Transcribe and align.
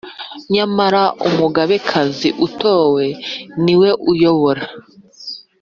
Nyamara 0.53 1.01
Umugabekazi 1.27 2.29
utowe 2.45 3.05
niwe 3.63 3.89
uyobora 4.11 4.63